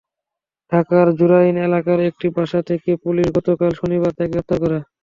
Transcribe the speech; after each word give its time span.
ঢাকার 0.71 1.07
জুরাইন 1.17 1.55
এলাকার 1.67 1.99
একটি 2.09 2.27
বাসা 2.35 2.59
থেকে 2.69 2.89
পুলিশ 3.03 3.27
গতকাল 3.37 3.71
শনিবার 3.79 4.11
তাঁকে 4.11 4.31
গ্রেপ্তার 4.31 4.57
করে। 4.63 4.77